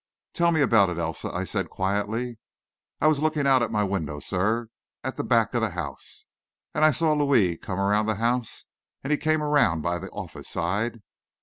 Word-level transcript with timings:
"Tell 0.33 0.51
me 0.51 0.61
about 0.61 0.89
it, 0.89 0.97
Elsa," 0.97 1.29
I 1.31 1.43
said, 1.43 1.69
quietly. 1.69 2.39
"I 2.99 3.05
was 3.05 3.19
looking 3.19 3.45
out 3.45 3.61
at 3.61 3.69
my 3.69 3.83
window, 3.83 4.19
sir, 4.19 4.69
at 5.03 5.15
the 5.15 5.23
back 5.23 5.53
of 5.53 5.61
the 5.61 5.69
house; 5.69 6.25
and 6.73 6.83
I 6.83 6.89
saw 6.89 7.13
Louis 7.13 7.55
come 7.55 7.79
around 7.79 8.07
the 8.07 8.15
house, 8.15 8.65
and 9.03 9.11
he 9.11 9.17
came 9.17 9.43
around 9.43 9.81
by 9.83 9.99
the 9.99 10.09
office 10.09 10.49
side." 10.49 11.03